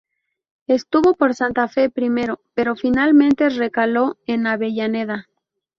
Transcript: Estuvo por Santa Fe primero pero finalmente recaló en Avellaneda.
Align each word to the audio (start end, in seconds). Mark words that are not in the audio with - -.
Estuvo 0.65 1.13
por 1.13 1.35
Santa 1.35 1.67
Fe 1.67 1.91
primero 1.91 2.41
pero 2.55 2.75
finalmente 2.75 3.49
recaló 3.49 4.17
en 4.25 4.47
Avellaneda. 4.47 5.27